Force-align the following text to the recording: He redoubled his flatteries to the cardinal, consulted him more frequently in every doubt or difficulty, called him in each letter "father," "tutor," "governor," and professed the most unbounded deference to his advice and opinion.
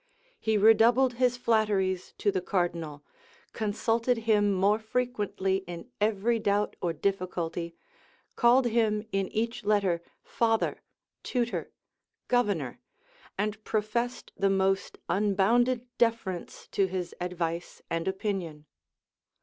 He 0.39 0.57
redoubled 0.57 1.13
his 1.21 1.37
flatteries 1.37 2.15
to 2.17 2.31
the 2.31 2.41
cardinal, 2.41 3.03
consulted 3.53 4.17
him 4.25 4.51
more 4.51 4.79
frequently 4.79 5.57
in 5.67 5.91
every 6.01 6.39
doubt 6.39 6.75
or 6.81 6.91
difficulty, 6.91 7.75
called 8.35 8.65
him 8.65 9.05
in 9.11 9.27
each 9.27 9.63
letter 9.63 10.01
"father," 10.23 10.81
"tutor," 11.21 11.69
"governor," 12.27 12.79
and 13.37 13.63
professed 13.63 14.31
the 14.35 14.49
most 14.49 14.97
unbounded 15.07 15.85
deference 15.99 16.67
to 16.69 16.87
his 16.87 17.13
advice 17.21 17.83
and 17.87 18.07
opinion. 18.07 18.65